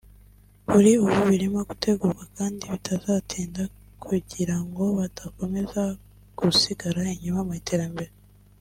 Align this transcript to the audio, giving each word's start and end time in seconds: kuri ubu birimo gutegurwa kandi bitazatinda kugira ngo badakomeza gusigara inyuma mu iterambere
kuri 0.69 0.91
ubu 1.03 1.19
birimo 1.29 1.59
gutegurwa 1.69 2.23
kandi 2.37 2.61
bitazatinda 2.71 3.61
kugira 4.05 4.55
ngo 4.65 4.83
badakomeza 4.97 5.81
gusigara 6.39 7.01
inyuma 7.15 7.41
mu 7.49 7.53
iterambere 7.61 8.11